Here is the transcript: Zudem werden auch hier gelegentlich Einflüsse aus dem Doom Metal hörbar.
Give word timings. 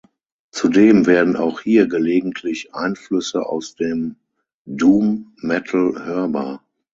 Zudem 0.51 1.05
werden 1.05 1.35
auch 1.35 1.59
hier 1.61 1.85
gelegentlich 1.85 2.73
Einflüsse 2.73 3.45
aus 3.45 3.75
dem 3.75 4.15
Doom 4.65 5.31
Metal 5.41 5.93
hörbar. 6.03 6.65